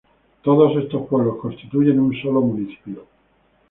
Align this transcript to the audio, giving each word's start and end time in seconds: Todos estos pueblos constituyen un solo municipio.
Todos 0.41 0.75
estos 0.83 1.07
pueblos 1.07 1.37
constituyen 1.39 1.99
un 1.99 2.11
solo 2.23 2.41
municipio. 2.41 3.05